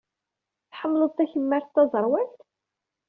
Tḥemmled 0.69 1.11
takemmart 1.17 1.67
taẓerwalt? 1.75 2.37